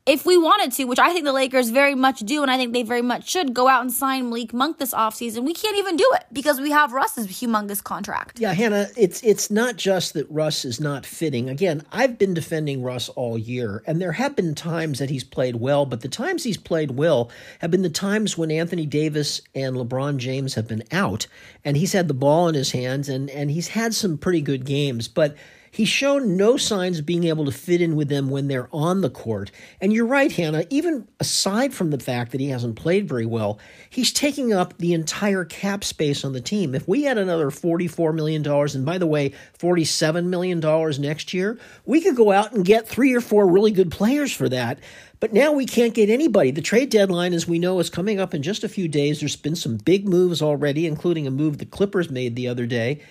if 0.09 0.25
we 0.25 0.39
wanted 0.39 0.71
to, 0.71 0.85
which 0.85 0.97
I 0.97 1.13
think 1.13 1.23
the 1.23 1.31
Lakers 1.31 1.69
very 1.69 1.93
much 1.93 2.21
do, 2.21 2.41
and 2.41 2.49
I 2.49 2.57
think 2.57 2.73
they 2.73 2.81
very 2.81 3.03
much 3.03 3.29
should 3.29 3.53
go 3.53 3.67
out 3.67 3.81
and 3.81 3.93
sign 3.93 4.29
Malik 4.29 4.53
Monk 4.53 4.79
this 4.79 4.91
offseason, 4.91 5.43
we 5.43 5.53
can't 5.53 5.77
even 5.77 5.97
do 5.97 6.11
it 6.15 6.25
because 6.33 6.59
we 6.59 6.71
have 6.71 6.93
Russ's 6.93 7.27
humongous 7.27 7.83
contract. 7.83 8.39
Yeah, 8.39 8.53
Hannah, 8.53 8.87
it's 8.97 9.21
it's 9.21 9.51
not 9.51 9.75
just 9.75 10.15
that 10.15 10.25
Russ 10.31 10.65
is 10.65 10.79
not 10.79 11.05
fitting. 11.05 11.47
Again, 11.47 11.83
I've 11.91 12.17
been 12.17 12.33
defending 12.33 12.81
Russ 12.81 13.09
all 13.09 13.37
year, 13.37 13.83
and 13.85 14.01
there 14.01 14.13
have 14.13 14.35
been 14.35 14.55
times 14.55 14.97
that 14.97 15.11
he's 15.11 15.23
played 15.23 15.57
well, 15.57 15.85
but 15.85 16.01
the 16.01 16.09
times 16.09 16.43
he's 16.43 16.57
played 16.57 16.91
well 16.91 17.29
have 17.59 17.69
been 17.69 17.83
the 17.83 17.89
times 17.89 18.35
when 18.35 18.49
Anthony 18.49 18.87
Davis 18.87 19.41
and 19.53 19.75
LeBron 19.75 20.17
James 20.17 20.55
have 20.55 20.67
been 20.67 20.83
out, 20.91 21.27
and 21.63 21.77
he's 21.77 21.93
had 21.93 22.07
the 22.07 22.15
ball 22.15 22.47
in 22.47 22.55
his 22.55 22.71
hands, 22.71 23.09
and 23.09 23.29
and 23.29 23.51
he's 23.51 23.67
had 23.67 23.93
some 23.93 24.17
pretty 24.17 24.41
good 24.41 24.65
games, 24.65 25.07
but 25.07 25.35
He's 25.71 25.89
shown 25.89 26.35
no 26.35 26.57
signs 26.57 26.99
of 26.99 27.05
being 27.05 27.25
able 27.25 27.45
to 27.45 27.51
fit 27.51 27.81
in 27.81 27.95
with 27.95 28.09
them 28.09 28.29
when 28.29 28.47
they're 28.47 28.69
on 28.71 29.01
the 29.01 29.09
court. 29.09 29.51
And 29.79 29.93
you're 29.93 30.05
right, 30.05 30.31
Hannah, 30.31 30.65
even 30.69 31.07
aside 31.19 31.73
from 31.73 31.91
the 31.91 31.99
fact 31.99 32.31
that 32.31 32.41
he 32.41 32.49
hasn't 32.49 32.75
played 32.75 33.07
very 33.07 33.25
well, 33.25 33.59
he's 33.89 34.11
taking 34.11 34.53
up 34.53 34.77
the 34.77 34.93
entire 34.93 35.45
cap 35.45 35.83
space 35.83 36.25
on 36.25 36.33
the 36.33 36.41
team. 36.41 36.73
If 36.73 36.87
we 36.87 37.03
had 37.03 37.17
another 37.17 37.49
$44 37.49 38.13
million, 38.13 38.45
and 38.45 38.85
by 38.85 38.97
the 38.97 39.07
way, 39.07 39.33
$47 39.59 40.25
million 40.25 40.59
next 41.01 41.33
year, 41.33 41.59
we 41.85 42.01
could 42.01 42.15
go 42.15 42.31
out 42.31 42.53
and 42.53 42.65
get 42.65 42.87
three 42.87 43.13
or 43.13 43.21
four 43.21 43.47
really 43.47 43.71
good 43.71 43.91
players 43.91 44.33
for 44.33 44.49
that. 44.49 44.79
But 45.19 45.33
now 45.33 45.51
we 45.51 45.65
can't 45.65 45.93
get 45.93 46.09
anybody. 46.09 46.51
The 46.51 46.61
trade 46.61 46.89
deadline, 46.89 47.33
as 47.33 47.47
we 47.47 47.59
know, 47.59 47.79
is 47.79 47.89
coming 47.89 48.19
up 48.19 48.33
in 48.33 48.41
just 48.41 48.63
a 48.63 48.69
few 48.69 48.87
days. 48.87 49.19
There's 49.19 49.35
been 49.35 49.55
some 49.55 49.75
big 49.75 50.07
moves 50.07 50.41
already, 50.41 50.87
including 50.87 51.27
a 51.27 51.31
move 51.31 51.57
the 51.57 51.65
Clippers 51.65 52.09
made 52.09 52.35
the 52.35 52.47
other 52.47 52.65
day. 52.65 53.01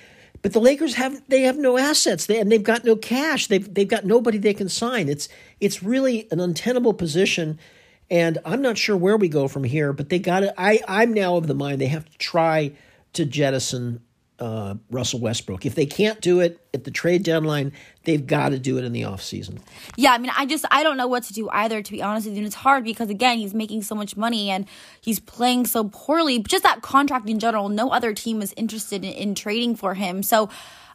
But 0.42 0.52
the 0.52 0.60
Lakers 0.60 0.94
have 0.94 1.20
they 1.28 1.42
have 1.42 1.56
no 1.56 1.78
assets, 1.78 2.26
they, 2.26 2.38
and 2.38 2.50
they've 2.50 2.62
got 2.62 2.84
no 2.84 2.96
cash. 2.96 3.48
They've 3.48 3.72
they've 3.72 3.88
got 3.88 4.04
nobody 4.04 4.38
they 4.38 4.54
can 4.54 4.68
sign. 4.68 5.08
It's 5.08 5.28
it's 5.60 5.82
really 5.82 6.28
an 6.30 6.40
untenable 6.40 6.94
position, 6.94 7.58
and 8.10 8.38
I'm 8.44 8.62
not 8.62 8.78
sure 8.78 8.96
where 8.96 9.16
we 9.16 9.28
go 9.28 9.48
from 9.48 9.64
here. 9.64 9.92
But 9.92 10.08
they 10.08 10.18
got 10.18 10.40
to. 10.40 10.54
I 10.56 10.80
I'm 10.86 11.12
now 11.12 11.36
of 11.36 11.46
the 11.46 11.54
mind 11.54 11.80
they 11.80 11.86
have 11.86 12.08
to 12.08 12.18
try 12.18 12.72
to 13.14 13.24
jettison 13.24 14.00
uh, 14.38 14.74
Russell 14.90 15.20
Westbrook. 15.20 15.66
If 15.66 15.74
they 15.74 15.86
can't 15.86 16.20
do 16.20 16.40
it 16.40 16.60
at 16.72 16.84
the 16.84 16.90
trade 16.90 17.22
deadline, 17.24 17.72
they've 18.04 18.24
got 18.24 18.50
to 18.50 18.58
do 18.58 18.78
it 18.78 18.84
in 18.84 18.92
the 18.92 19.02
offseason. 19.02 19.60
Yeah, 19.96 20.12
I 20.12 20.18
mean, 20.18 20.30
I 20.36 20.46
just 20.46 20.64
I 20.70 20.82
don't 20.82 20.96
know 20.96 21.08
what 21.08 21.24
to 21.24 21.32
do 21.32 21.48
either. 21.50 21.82
To 21.82 21.90
be 21.90 22.02
honest 22.02 22.26
with 22.26 22.34
you, 22.34 22.40
and 22.40 22.46
it's 22.46 22.56
hard 22.56 22.84
because 22.84 23.10
again, 23.10 23.38
he's 23.38 23.54
making 23.54 23.82
so 23.82 23.94
much 23.94 24.16
money 24.16 24.50
and 24.50 24.66
he's 25.00 25.18
playing 25.18 25.66
so 25.66 25.84
poorly. 25.84 26.40
Just 26.40 26.62
that 26.62 26.82
contract 26.82 27.28
in 27.28 27.38
general, 27.38 27.68
no 27.68 27.90
other 27.90 28.14
team 28.14 28.40
is 28.42 28.54
interested 28.56 29.04
in, 29.04 29.12
in 29.12 29.34
trading 29.34 29.76
for 29.76 29.94
him. 29.94 30.22
So. 30.22 30.48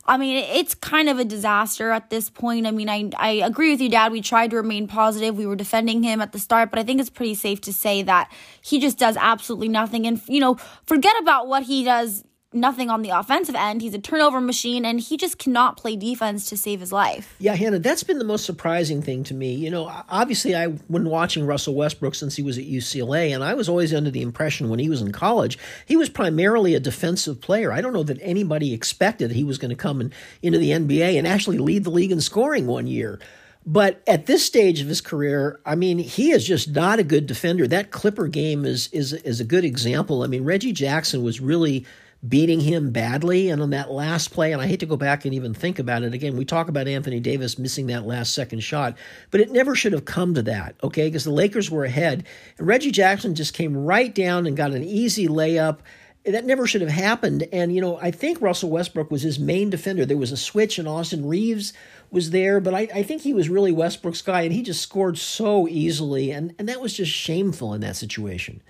I 0.05 0.17
mean, 0.17 0.35
it's 0.35 0.75
kind 0.75 1.07
of 1.07 1.17
a 1.17 1.23
disaster 1.23 1.91
at 1.91 2.09
this 2.09 2.29
point. 2.29 2.67
I 2.67 2.71
mean, 2.71 2.89
I, 2.89 3.09
I 3.15 3.29
agree 3.35 3.71
with 3.71 3.79
you, 3.79 3.88
Dad. 3.88 4.12
We 4.12 4.19
tried 4.19 4.50
to 4.50 4.57
remain 4.57 4.85
positive. 4.85 5.38
We 5.38 5.45
were 5.45 5.55
defending 5.55 6.03
him 6.03 6.19
at 6.19 6.33
the 6.33 6.39
start, 6.39 6.71
but 6.71 6.77
I 6.77 6.83
think 6.83 7.00
it's 7.00 7.09
pretty 7.09 7.35
safe 7.35 7.62
to 7.62 7.71
say 7.71 8.03
that 8.03 8.29
he 8.62 8.81
just 8.81 9.00
does 9.00 9.15
absolutely 9.15 9.69
nothing. 9.69 10.05
And, 10.05 10.21
you 10.27 10.41
know, 10.41 10.55
forget 10.85 11.15
about 11.21 11.47
what 11.47 11.63
he 11.63 11.85
does 11.85 12.25
nothing 12.53 12.89
on 12.89 13.01
the 13.01 13.10
offensive 13.10 13.55
end. 13.55 13.81
He's 13.81 13.93
a 13.93 14.00
turnover 14.00 14.41
machine 14.41 14.86
and 14.86 15.00
he 15.00 15.17
just 15.17 15.38
cannot 15.38 15.77
play 15.77 15.95
defense 15.95 16.48
to 16.50 16.57
save 16.57 16.79
his 16.79 16.91
life. 16.91 17.36
Yeah, 17.39 17.55
Hannah, 17.55 17.79
that's 17.79 18.03
been 18.03 18.19
the 18.19 18.25
most 18.25 18.45
surprising 18.45 19.01
thing 19.01 19.24
to 19.25 19.33
me. 19.33 19.53
You 19.53 19.69
know, 19.69 19.91
obviously 20.10 20.55
I 20.55 20.67
when 20.88 21.05
watching 21.05 21.45
Russell 21.45 21.75
Westbrook 21.75 22.15
since 22.15 22.36
he 22.36 22.43
was 22.43 22.57
at 22.57 22.65
UCLA 22.65 23.33
and 23.33 23.43
I 23.43 23.53
was 23.53 23.69
always 23.69 23.93
under 23.93 24.12
the 24.12 24.22
impression 24.22 24.69
when 24.69 24.79
he 24.79 24.89
was 24.89 25.01
in 25.01 25.12
college, 25.12 25.57
he 25.86 25.95
was 25.95 26.10
primarily 26.10 26.75
a 26.75 26.79
defensive 26.79 27.41
player. 27.41 27.72
I 27.72 27.81
don't 27.81 27.93
know 27.93 28.03
that 28.03 28.19
anybody 28.22 28.74
expected 28.74 29.31
he 29.31 29.43
was 29.43 29.57
going 29.57 29.69
to 29.69 29.75
come 29.75 30.01
in, 30.01 30.13
into 30.41 30.60
the 30.60 30.72
NBA 30.72 31.17
and 31.17 31.27
actually 31.27 31.57
lead 31.57 31.83
the 31.83 31.91
league 31.91 32.12
in 32.12 32.22
scoring 32.22 32.67
one 32.67 32.88
year. 32.88 33.19
But 33.65 34.01
at 34.07 34.25
this 34.25 34.45
stage 34.45 34.81
of 34.81 34.88
his 34.88 35.00
career, 35.00 35.60
I 35.65 35.75
mean, 35.75 35.98
he 35.98 36.31
is 36.31 36.45
just 36.45 36.72
not 36.72 37.00
a 37.00 37.03
good 37.03 37.27
defender. 37.27 37.65
That 37.67 37.91
Clipper 37.91 38.27
game 38.27 38.65
is 38.65 38.89
is 38.91 39.13
is 39.13 39.39
a 39.39 39.45
good 39.45 39.63
example. 39.63 40.24
I 40.24 40.27
mean, 40.27 40.43
Reggie 40.43 40.74
Jackson 40.74 41.24
was 41.24 41.39
really 41.39 41.86
beating 42.27 42.62
him 42.62 42.92
badly. 42.92 43.50
And 43.50 43.62
on 43.62 43.72
that 43.72 43.92
last 43.92 44.32
play, 44.32 44.53
and 44.53 44.62
I 44.62 44.68
hate 44.68 44.80
to 44.80 44.86
go 44.86 44.98
back 44.98 45.25
and 45.25 45.34
even 45.34 45.53
think 45.53 45.80
about 45.80 46.03
it 46.03 46.13
again, 46.13 46.38
we 46.38 46.46
talk 46.46 46.70
about 46.70 46.88
Anthony 46.88 47.20
Davis 47.20 47.60
missing 47.60 47.88
that 47.88 48.06
last 48.06 48.34
second 48.34 48.62
shot, 48.62 48.98
but 49.32 49.42
it 49.42 49.51
never 49.51 49.75
should 49.75 49.94
have 49.94 50.06
come 50.06 50.34
to 50.36 50.42
that, 50.44 50.75
okay? 50.84 51.08
Because 51.08 51.25
the 51.25 51.32
Lakers 51.32 51.70
were 51.70 51.86
ahead. 51.86 52.25
And 52.58 52.68
Reggie 52.68 52.92
Jackson 52.92 53.36
just 53.36 53.53
came 53.53 53.75
right 53.75 54.13
down 54.13 54.46
and 54.46 54.56
got 54.56 54.72
an 54.72 54.84
easy 54.84 55.27
layup 55.27 55.80
that 56.25 56.46
never 56.46 56.65
should 56.65 56.82
have 56.82 56.89
happened. 56.89 57.48
And, 57.51 57.75
you 57.75 57.82
know, 57.82 57.98
I 57.98 58.12
think 58.12 58.42
Russell 58.42 58.70
Westbrook 58.70 59.12
was 59.12 59.24
his 59.24 59.39
main 59.39 59.70
defender. 59.70 60.06
There 60.06 60.15
was 60.15 60.32
a 60.32 60.38
switch, 60.38 60.80
and 60.80 60.88
Austin 60.88 61.27
Reaves 61.27 61.74
was 62.12 62.30
there, 62.30 62.62
but 62.62 62.74
I, 62.74 62.88
I 62.94 63.03
think 63.03 63.24
he 63.24 63.34
was 63.34 63.50
really 63.50 63.72
Westbrook's 63.74 64.22
guy, 64.22 64.44
and 64.44 64.53
he 64.53 64.62
just 64.62 64.82
scored 64.82 65.18
so 65.18 65.68
easily. 65.68 66.32
And, 66.32 66.56
and 66.58 66.70
that 66.70 66.80
was 66.80 66.94
just 66.94 67.12
shameful 67.12 67.74
in 67.74 67.82
that 67.82 67.98
situation. 67.98 68.62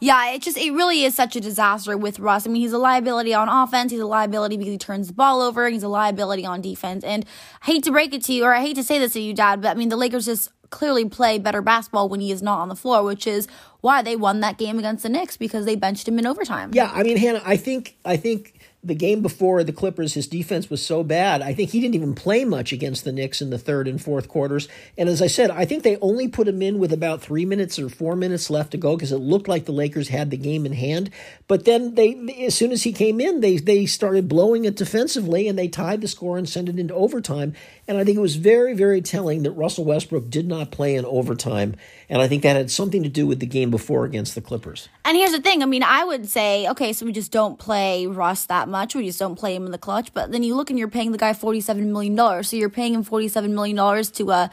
Yeah, 0.00 0.32
it 0.32 0.42
just 0.42 0.56
it 0.56 0.72
really 0.72 1.04
is 1.04 1.14
such 1.14 1.36
a 1.36 1.40
disaster 1.40 1.96
with 1.96 2.18
Russ. 2.18 2.46
I 2.46 2.50
mean, 2.50 2.62
he's 2.62 2.72
a 2.72 2.78
liability 2.78 3.34
on 3.34 3.48
offense. 3.48 3.92
He's 3.92 4.00
a 4.00 4.06
liability 4.06 4.56
because 4.56 4.72
he 4.72 4.78
turns 4.78 5.08
the 5.08 5.12
ball 5.12 5.42
over. 5.42 5.68
He's 5.68 5.82
a 5.82 5.88
liability 5.88 6.46
on 6.46 6.62
defense. 6.62 7.04
And 7.04 7.26
I 7.62 7.66
hate 7.66 7.84
to 7.84 7.90
break 7.90 8.14
it 8.14 8.24
to 8.24 8.32
you, 8.32 8.44
or 8.44 8.54
I 8.54 8.62
hate 8.62 8.76
to 8.76 8.82
say 8.82 8.98
this 8.98 9.12
to 9.12 9.20
you, 9.20 9.34
Dad, 9.34 9.60
but 9.60 9.68
I 9.68 9.74
mean, 9.74 9.90
the 9.90 9.96
Lakers 9.96 10.24
just 10.24 10.50
clearly 10.70 11.04
play 11.04 11.38
better 11.38 11.60
basketball 11.60 12.08
when 12.08 12.20
he 12.20 12.32
is 12.32 12.42
not 12.42 12.60
on 12.60 12.68
the 12.68 12.76
floor, 12.76 13.02
which 13.02 13.26
is 13.26 13.46
why 13.80 14.02
they 14.02 14.16
won 14.16 14.40
that 14.40 14.56
game 14.56 14.78
against 14.78 15.02
the 15.02 15.08
Knicks 15.08 15.36
because 15.36 15.66
they 15.66 15.76
benched 15.76 16.08
him 16.08 16.18
in 16.18 16.26
overtime. 16.26 16.70
Yeah, 16.72 16.90
I 16.94 17.02
mean, 17.02 17.16
Hannah, 17.16 17.42
I 17.44 17.56
think 17.56 17.96
I 18.04 18.16
think 18.16 18.59
the 18.82 18.94
game 18.94 19.20
before 19.20 19.62
the 19.62 19.74
Clippers, 19.74 20.14
his 20.14 20.26
defense 20.26 20.70
was 20.70 20.84
so 20.84 21.02
bad. 21.02 21.42
I 21.42 21.52
think 21.52 21.70
he 21.70 21.80
didn't 21.80 21.96
even 21.96 22.14
play 22.14 22.46
much 22.46 22.72
against 22.72 23.04
the 23.04 23.12
Knicks 23.12 23.42
in 23.42 23.50
the 23.50 23.58
third 23.58 23.86
and 23.86 24.00
fourth 24.00 24.26
quarters. 24.26 24.68
And 24.96 25.06
as 25.06 25.20
I 25.20 25.26
said, 25.26 25.50
I 25.50 25.66
think 25.66 25.82
they 25.82 25.98
only 25.98 26.28
put 26.28 26.48
him 26.48 26.62
in 26.62 26.78
with 26.78 26.90
about 26.90 27.20
three 27.20 27.44
minutes 27.44 27.78
or 27.78 27.90
four 27.90 28.16
minutes 28.16 28.48
left 28.48 28.70
to 28.70 28.78
go 28.78 28.96
because 28.96 29.12
it 29.12 29.18
looked 29.18 29.48
like 29.48 29.66
the 29.66 29.72
Lakers 29.72 30.08
had 30.08 30.30
the 30.30 30.38
game 30.38 30.64
in 30.64 30.72
hand. 30.72 31.10
But 31.46 31.66
then 31.66 31.94
they, 31.94 32.44
as 32.46 32.54
soon 32.54 32.72
as 32.72 32.84
he 32.84 32.92
came 32.92 33.20
in, 33.20 33.40
they 33.40 33.58
they 33.58 33.84
started 33.84 34.28
blowing 34.28 34.64
it 34.64 34.76
defensively 34.76 35.46
and 35.46 35.58
they 35.58 35.68
tied 35.68 36.00
the 36.00 36.08
score 36.08 36.38
and 36.38 36.48
sent 36.48 36.70
it 36.70 36.78
into 36.78 36.94
overtime. 36.94 37.54
And 37.86 37.98
I 37.98 38.04
think 38.04 38.16
it 38.16 38.22
was 38.22 38.36
very, 38.36 38.72
very 38.72 39.02
telling 39.02 39.42
that 39.42 39.50
Russell 39.50 39.84
Westbrook 39.84 40.30
did 40.30 40.46
not 40.46 40.70
play 40.70 40.94
in 40.94 41.04
overtime. 41.04 41.74
And 42.08 42.22
I 42.22 42.28
think 42.28 42.42
that 42.44 42.56
had 42.56 42.70
something 42.70 43.02
to 43.02 43.08
do 43.08 43.26
with 43.26 43.40
the 43.40 43.46
game 43.46 43.70
before 43.70 44.04
against 44.04 44.34
the 44.34 44.40
Clippers. 44.40 44.88
And 45.04 45.16
here's 45.16 45.32
the 45.32 45.40
thing 45.40 45.62
I 45.62 45.66
mean, 45.66 45.82
I 45.82 46.04
would 46.04 46.28
say, 46.28 46.66
okay, 46.68 46.94
so 46.94 47.04
we 47.04 47.12
just 47.12 47.30
don't 47.30 47.58
play 47.58 48.06
Russ 48.06 48.46
that 48.46 48.69
much. 48.70 48.94
We 48.94 49.06
just 49.06 49.18
don't 49.18 49.36
play 49.36 49.54
him 49.54 49.66
in 49.66 49.72
the 49.72 49.78
clutch. 49.78 50.14
But 50.14 50.32
then 50.32 50.42
you 50.42 50.54
look 50.54 50.70
and 50.70 50.78
you're 50.78 50.88
paying 50.88 51.12
the 51.12 51.18
guy 51.18 51.32
$47 51.32 51.86
million. 51.86 52.42
So 52.44 52.56
you're 52.56 52.70
paying 52.70 52.94
him 52.94 53.04
$47 53.04 53.50
million 53.50 54.04
to, 54.04 54.32
uh, 54.32 54.48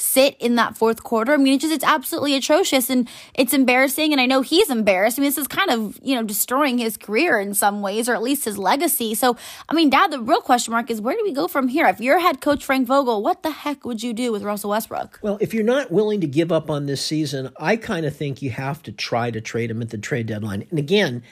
sit 0.00 0.36
in 0.40 0.56
that 0.56 0.76
fourth 0.76 1.02
quarter. 1.02 1.32
I 1.32 1.36
mean, 1.36 1.58
just, 1.58 1.72
it's 1.72 1.84
absolutely 1.84 2.34
atrocious 2.34 2.90
and 2.90 3.08
it's 3.34 3.52
embarrassing. 3.52 4.12
And 4.12 4.20
I 4.20 4.26
know 4.26 4.40
he's 4.40 4.70
embarrassed. 4.70 5.18
I 5.18 5.22
mean, 5.22 5.28
this 5.28 5.38
is 5.38 5.46
kind 5.46 5.70
of, 5.70 5.98
you 6.02 6.14
know, 6.14 6.22
destroying 6.22 6.78
his 6.78 6.96
career 6.96 7.38
in 7.38 7.54
some 7.54 7.82
ways, 7.82 8.08
or 8.08 8.14
at 8.14 8.22
least 8.22 8.44
his 8.44 8.58
legacy. 8.58 9.14
So, 9.14 9.36
I 9.68 9.74
mean, 9.74 9.90
Dad, 9.90 10.10
the 10.10 10.20
real 10.20 10.40
question 10.40 10.72
mark 10.72 10.90
is 10.90 11.00
where 11.00 11.16
do 11.16 11.22
we 11.22 11.32
go 11.32 11.48
from 11.48 11.68
here? 11.68 11.86
If 11.86 12.00
you're 12.00 12.18
head 12.18 12.40
coach 12.40 12.64
Frank 12.64 12.86
Vogel, 12.86 13.22
what 13.22 13.42
the 13.42 13.50
heck 13.50 13.84
would 13.84 14.02
you 14.02 14.12
do 14.12 14.32
with 14.32 14.42
Russell 14.42 14.70
Westbrook? 14.70 15.20
Well, 15.22 15.38
if 15.40 15.54
you're 15.54 15.64
not 15.64 15.90
willing 15.90 16.20
to 16.22 16.26
give 16.26 16.50
up 16.50 16.70
on 16.70 16.86
this 16.86 17.04
season, 17.04 17.50
I 17.58 17.76
kind 17.76 18.06
of 18.06 18.16
think 18.16 18.42
you 18.42 18.50
have 18.50 18.82
to 18.84 18.92
try 18.92 19.30
to 19.30 19.40
trade 19.40 19.70
him 19.70 19.82
at 19.82 19.90
the 19.90 19.98
trade 19.98 20.26
deadline. 20.26 20.66
And 20.70 20.78
again, 20.78 21.22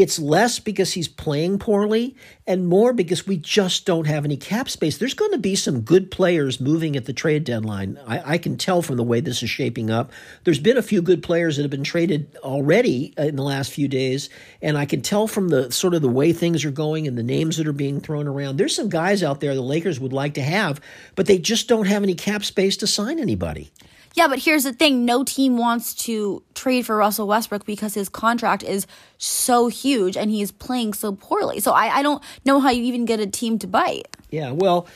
it's 0.00 0.18
less 0.18 0.58
because 0.58 0.94
he's 0.94 1.08
playing 1.08 1.58
poorly 1.58 2.16
and 2.46 2.66
more 2.66 2.94
because 2.94 3.26
we 3.26 3.36
just 3.36 3.84
don't 3.84 4.06
have 4.06 4.24
any 4.24 4.36
cap 4.36 4.70
space. 4.70 4.96
There's 4.96 5.14
going 5.14 5.32
to 5.32 5.38
be 5.38 5.54
some 5.54 5.82
good 5.82 6.10
players 6.10 6.58
moving 6.58 6.96
at 6.96 7.04
the 7.04 7.12
trade 7.12 7.44
deadline. 7.44 7.98
I, 8.06 8.34
I, 8.34 8.38
can 8.38 8.56
tell 8.56 8.80
from 8.80 8.96
the 8.96 9.04
way 9.04 9.20
this 9.20 9.42
is 9.42 9.50
shaping 9.50 9.90
up. 9.90 10.10
There's 10.44 10.58
been 10.58 10.78
a 10.78 10.82
few 10.82 11.02
good 11.02 11.22
players 11.22 11.56
that 11.56 11.62
have 11.62 11.70
been 11.70 11.84
traded 11.84 12.34
already 12.38 13.12
uh, 13.18 13.24
in 13.24 13.36
the 13.36 13.42
last 13.42 13.72
few 13.72 13.88
days, 13.88 14.30
and 14.62 14.78
I 14.78 14.86
can 14.86 15.02
tell 15.02 15.26
from 15.26 15.48
the 15.48 15.70
sort 15.70 15.92
of 15.92 16.00
the 16.00 16.08
way 16.08 16.32
things 16.32 16.64
are 16.64 16.70
going 16.70 17.06
and 17.06 17.18
the 17.18 17.22
names 17.22 17.58
that 17.58 17.68
are 17.68 17.72
being 17.72 18.00
thrown 18.00 18.26
around. 18.26 18.56
There's 18.56 18.74
some 18.74 18.88
guys 18.88 19.22
out 19.22 19.40
there 19.40 19.54
the 19.54 19.60
Lakers 19.60 20.00
would 20.00 20.14
like 20.14 20.34
to 20.34 20.42
have, 20.42 20.80
but 21.14 21.26
they 21.26 21.38
just 21.38 21.68
don't 21.68 21.86
have 21.86 22.02
any 22.02 22.14
cap 22.14 22.44
space 22.44 22.78
to 22.78 22.86
sign 22.86 23.18
anybody. 23.18 23.70
Yeah, 24.14 24.26
but 24.28 24.40
here's 24.40 24.64
the 24.64 24.72
thing 24.72 25.04
no 25.04 25.22
team 25.22 25.56
wants 25.56 25.94
to 26.06 26.42
trade 26.54 26.86
for 26.86 26.96
Russell 26.96 27.28
Westbrook 27.28 27.64
because 27.64 27.94
his 27.94 28.08
contract 28.08 28.62
is 28.62 28.86
so 29.18 29.68
huge 29.68 30.16
and 30.16 30.30
he's 30.30 30.50
playing 30.50 30.94
so 30.94 31.12
poorly. 31.12 31.60
So 31.60 31.72
I, 31.72 31.98
I 31.98 32.02
don't 32.02 32.22
know 32.44 32.60
how 32.60 32.70
you 32.70 32.82
even 32.84 33.04
get 33.04 33.20
a 33.20 33.26
team 33.26 33.58
to 33.60 33.66
bite. 33.66 34.08
Yeah, 34.30 34.50
well, 34.50 34.88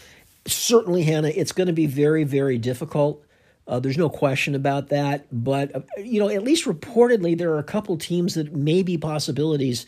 certainly, 0.47 1.04
Hannah, 1.04 1.28
it's 1.28 1.52
going 1.52 1.68
to 1.68 1.73
be 1.73 1.87
very, 1.87 2.25
very 2.25 2.59
difficult. 2.59 3.25
Uh, 3.66 3.80
there's 3.80 3.97
no 3.97 4.11
question 4.11 4.54
about 4.54 4.88
that. 4.88 5.26
But, 5.33 5.75
uh, 5.75 5.80
you 5.99 6.21
know, 6.21 6.28
at 6.28 6.42
least 6.42 6.66
reportedly, 6.66 7.38
there 7.38 7.50
are 7.52 7.59
a 7.59 7.64
couple 7.64 7.97
teams 7.97 8.35
that 8.35 8.52
may 8.52 8.83
be 8.83 8.99
possibilities 8.99 9.87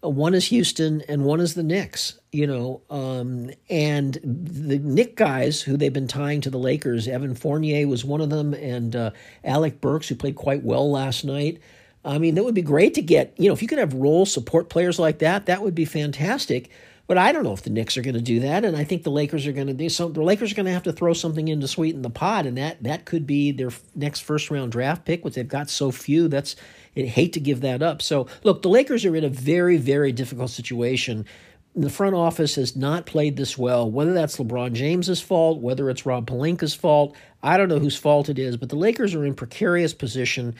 one 0.00 0.34
is 0.34 0.46
Houston 0.46 1.02
and 1.02 1.24
one 1.24 1.40
is 1.40 1.54
the 1.54 1.62
Knicks, 1.62 2.18
you 2.32 2.46
know. 2.46 2.80
Um, 2.88 3.50
and 3.68 4.18
the 4.22 4.78
Knick 4.78 5.16
guys 5.16 5.60
who 5.60 5.76
they've 5.76 5.92
been 5.92 6.08
tying 6.08 6.40
to 6.42 6.50
the 6.50 6.58
Lakers, 6.58 7.06
Evan 7.06 7.34
Fournier 7.34 7.86
was 7.86 8.04
one 8.04 8.20
of 8.20 8.30
them, 8.30 8.54
and 8.54 8.96
uh, 8.96 9.10
Alec 9.44 9.80
Burks, 9.80 10.08
who 10.08 10.14
played 10.14 10.36
quite 10.36 10.62
well 10.62 10.90
last 10.90 11.24
night. 11.24 11.60
I 12.02 12.18
mean, 12.18 12.34
that 12.34 12.44
would 12.44 12.54
be 12.54 12.62
great 12.62 12.94
to 12.94 13.02
get, 13.02 13.34
you 13.36 13.48
know, 13.48 13.52
if 13.52 13.60
you 13.60 13.68
could 13.68 13.78
have 13.78 13.92
role 13.92 14.24
support 14.24 14.70
players 14.70 14.98
like 14.98 15.18
that, 15.18 15.46
that 15.46 15.62
would 15.62 15.74
be 15.74 15.84
fantastic. 15.84 16.70
But 17.10 17.18
I 17.18 17.32
don't 17.32 17.42
know 17.42 17.52
if 17.52 17.64
the 17.64 17.70
Knicks 17.70 17.96
are 17.96 18.02
going 18.02 18.14
to 18.14 18.20
do 18.20 18.38
that, 18.38 18.64
and 18.64 18.76
I 18.76 18.84
think 18.84 19.02
the 19.02 19.10
Lakers 19.10 19.44
are 19.48 19.52
going 19.52 19.66
to 19.66 19.72
do 19.72 19.88
so. 19.88 20.08
The 20.08 20.22
Lakers 20.22 20.52
are 20.52 20.54
going 20.54 20.66
to 20.66 20.72
have 20.72 20.84
to 20.84 20.92
throw 20.92 21.12
something 21.12 21.48
in 21.48 21.60
to 21.60 21.66
sweeten 21.66 22.02
the 22.02 22.08
pot, 22.08 22.46
and 22.46 22.56
that 22.56 22.80
that 22.84 23.04
could 23.04 23.26
be 23.26 23.50
their 23.50 23.70
next 23.96 24.20
first 24.20 24.48
round 24.48 24.70
draft 24.70 25.04
pick, 25.04 25.24
which 25.24 25.34
they've 25.34 25.48
got 25.48 25.68
so 25.68 25.90
few. 25.90 26.28
That's 26.28 26.54
I 26.96 27.00
hate 27.00 27.32
to 27.32 27.40
give 27.40 27.62
that 27.62 27.82
up. 27.82 28.00
So 28.00 28.28
look, 28.44 28.62
the 28.62 28.68
Lakers 28.68 29.04
are 29.04 29.16
in 29.16 29.24
a 29.24 29.28
very 29.28 29.76
very 29.76 30.12
difficult 30.12 30.50
situation. 30.50 31.26
The 31.74 31.90
front 31.90 32.14
office 32.14 32.54
has 32.54 32.76
not 32.76 33.06
played 33.06 33.36
this 33.36 33.58
well. 33.58 33.90
Whether 33.90 34.12
that's 34.12 34.36
LeBron 34.36 34.74
James's 34.74 35.20
fault, 35.20 35.60
whether 35.60 35.90
it's 35.90 36.06
Rob 36.06 36.28
Pelinka's 36.28 36.74
fault, 36.74 37.16
I 37.42 37.56
don't 37.56 37.68
know 37.68 37.80
whose 37.80 37.96
fault 37.96 38.28
it 38.28 38.38
is. 38.38 38.56
But 38.56 38.68
the 38.68 38.76
Lakers 38.76 39.16
are 39.16 39.24
in 39.24 39.34
precarious 39.34 39.94
position 39.94 40.54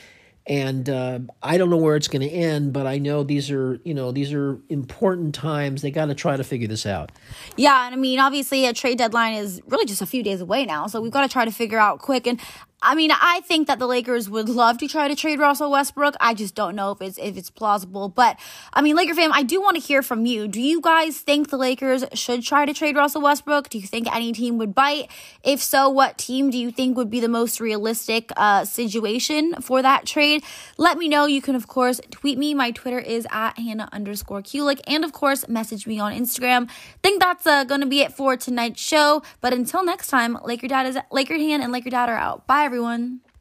and 0.46 0.88
uh, 0.88 1.20
I 1.42 1.58
don't 1.58 1.70
know 1.70 1.76
where 1.76 1.96
it's 1.96 2.08
going 2.08 2.26
to 2.26 2.34
end, 2.34 2.72
but 2.72 2.86
I 2.86 2.98
know 2.98 3.22
these 3.22 3.50
are 3.50 3.78
you 3.84 3.94
know 3.94 4.10
these 4.12 4.32
are 4.32 4.58
important 4.68 5.34
times. 5.34 5.82
They 5.82 5.90
got 5.90 6.06
to 6.06 6.14
try 6.14 6.36
to 6.36 6.44
figure 6.44 6.68
this 6.68 6.86
out. 6.86 7.12
Yeah, 7.56 7.86
and 7.86 7.94
I 7.94 7.98
mean, 7.98 8.18
obviously, 8.18 8.66
a 8.66 8.72
trade 8.72 8.98
deadline 8.98 9.34
is 9.34 9.60
really 9.66 9.86
just 9.86 10.02
a 10.02 10.06
few 10.06 10.22
days 10.22 10.40
away 10.40 10.64
now, 10.64 10.86
so 10.86 11.00
we've 11.00 11.12
got 11.12 11.22
to 11.22 11.28
try 11.28 11.44
to 11.44 11.50
figure 11.50 11.78
out 11.78 11.98
quick. 11.98 12.26
And 12.26 12.40
I 12.82 12.94
mean, 12.94 13.10
I 13.12 13.42
think 13.44 13.66
that 13.66 13.78
the 13.78 13.86
Lakers 13.86 14.30
would 14.30 14.48
love 14.48 14.78
to 14.78 14.88
try 14.88 15.06
to 15.06 15.14
trade 15.14 15.38
Russell 15.38 15.70
Westbrook. 15.70 16.14
I 16.18 16.32
just 16.32 16.54
don't 16.54 16.74
know 16.74 16.92
if 16.92 17.02
it's 17.02 17.18
if 17.18 17.36
it's 17.36 17.50
plausible. 17.50 18.08
But 18.08 18.40
I 18.72 18.80
mean, 18.80 18.96
Laker 18.96 19.14
fam, 19.14 19.34
I 19.34 19.42
do 19.42 19.60
want 19.60 19.76
to 19.76 19.82
hear 19.82 20.02
from 20.02 20.24
you. 20.24 20.48
Do 20.48 20.62
you 20.62 20.80
guys 20.80 21.18
think 21.18 21.50
the 21.50 21.58
Lakers 21.58 22.04
should 22.14 22.42
try 22.42 22.64
to 22.64 22.72
trade 22.72 22.96
Russell 22.96 23.20
Westbrook? 23.20 23.68
Do 23.68 23.78
you 23.78 23.86
think 23.86 24.10
any 24.14 24.32
team 24.32 24.56
would 24.56 24.74
bite? 24.74 25.10
If 25.44 25.62
so, 25.62 25.90
what 25.90 26.16
team 26.16 26.48
do 26.48 26.56
you 26.56 26.70
think 26.70 26.96
would 26.96 27.10
be 27.10 27.20
the 27.20 27.28
most 27.28 27.60
realistic 27.60 28.30
uh, 28.38 28.64
situation 28.64 29.60
for 29.60 29.82
that 29.82 30.06
trade? 30.06 30.42
Let 30.78 30.96
me 30.96 31.06
know. 31.06 31.26
You 31.26 31.42
can 31.42 31.54
of 31.54 31.68
course 31.68 32.00
tweet 32.10 32.38
me. 32.38 32.54
My 32.54 32.70
Twitter 32.70 32.98
is 32.98 33.26
at 33.30 33.58
Hannah 33.58 33.90
underscore 33.92 34.40
Kulik, 34.40 34.80
and 34.86 35.04
of 35.04 35.12
course 35.12 35.46
message 35.48 35.86
me 35.86 36.00
on 36.00 36.14
Instagram. 36.14 36.70
Think 37.02 37.20
that's 37.20 37.46
uh, 37.46 37.64
going 37.64 37.82
to 37.82 37.86
be 37.86 38.00
it 38.00 38.14
for 38.14 38.38
tonight's 38.38 38.80
show. 38.80 39.22
But 39.42 39.52
until 39.52 39.84
next 39.84 40.08
time, 40.08 40.38
Laker 40.42 40.68
Dad 40.68 40.86
is 40.86 40.96
Laker 41.12 41.34
Hannah 41.34 41.64
and 41.64 41.72
Laker 41.72 41.90
Dad 41.90 42.08
are 42.08 42.16
out. 42.16 42.46
Bye 42.46 42.69
everyone. 42.70 43.20